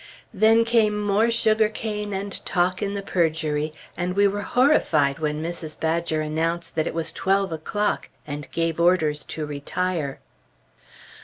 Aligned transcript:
Then 0.33 0.65
came 0.65 0.99
more 0.99 1.29
sugar 1.29 1.69
cane 1.69 2.11
and 2.11 2.43
talk 2.43 2.81
in 2.81 2.95
the 2.95 3.03
purgery, 3.03 3.71
and 3.95 4.15
we 4.15 4.27
were 4.27 4.41
horrified 4.41 5.19
when 5.19 5.43
Mrs. 5.43 5.79
Badger 5.79 6.21
announced 6.21 6.73
that 6.75 6.87
it 6.87 6.95
was 6.95 7.11
twelve 7.11 7.51
o'clock, 7.51 8.09
and 8.25 8.49
gave 8.51 8.79
orders 8.79 9.23
to 9.25 9.45
retire. 9.45 10.19